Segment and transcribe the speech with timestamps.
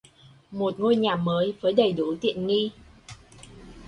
[0.51, 2.71] Một ngôi nhà mới với đầy đủ tiện nghi